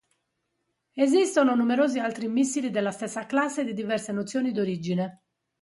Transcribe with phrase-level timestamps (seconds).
[0.95, 5.25] Esistono numerosi altri missili della stessa classe e di diverse nazioni d'origine.